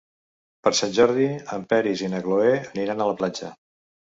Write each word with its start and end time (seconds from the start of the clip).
Per 0.67 0.71
Sant 0.77 0.95
Jordi 0.99 1.27
en 1.57 1.67
Peris 1.75 2.03
i 2.07 2.09
na 2.15 2.25
Cloè 2.29 2.51
aniran 2.63 3.07
a 3.07 3.11
la 3.13 3.17
platja. 3.21 3.53